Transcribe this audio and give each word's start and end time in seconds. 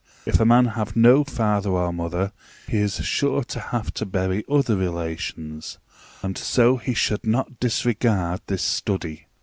If 0.25 0.39
a 0.39 0.45
man 0.45 0.65
have 0.65 0.95
no 0.95 1.23
father 1.23 1.69
or 1.69 1.93
mother, 1.93 2.31
he 2.67 2.77
is 2.77 3.05
sure 3.05 3.43
to 3.43 3.59
have 3.59 3.93
to 3.93 4.03
bury 4.07 4.43
other 4.49 4.75
relations; 4.75 5.77
and 6.23 6.35
so 6.39 6.77
he 6.77 6.95
should 6.95 7.23
not 7.27 7.59
disregard 7.59 8.41
this 8.47 8.63
study. 8.63 9.27